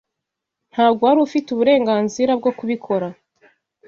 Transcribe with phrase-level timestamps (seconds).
[0.71, 3.07] Ntabwo wari ufite uburenganzira bwo kubikora.